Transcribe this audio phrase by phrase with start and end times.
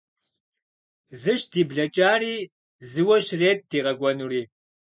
[1.21, 2.35] Зыщ ди блэкӀари,
[2.89, 4.43] зыуэ щрет ди къэкӀуэнури.